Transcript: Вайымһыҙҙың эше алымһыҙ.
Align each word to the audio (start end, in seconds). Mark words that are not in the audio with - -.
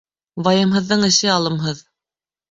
Вайымһыҙҙың 0.45 1.03
эше 1.07 1.29
алымһыҙ. 1.33 1.83